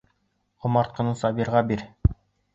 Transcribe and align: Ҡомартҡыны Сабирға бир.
Ҡомартҡыны 0.65 1.13
Сабирға 1.21 1.63
бир. 1.69 1.87